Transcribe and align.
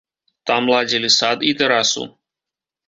Там 0.51 0.71
ладзілі 0.73 1.13
сад 1.19 1.47
і 1.51 1.55
тэрасу. 1.61 2.11